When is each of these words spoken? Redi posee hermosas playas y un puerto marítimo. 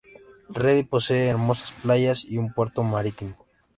Redi 0.49 0.81
posee 0.81 1.27
hermosas 1.29 1.73
playas 1.83 2.25
y 2.25 2.39
un 2.39 2.51
puerto 2.53 2.81
marítimo. 2.81 3.37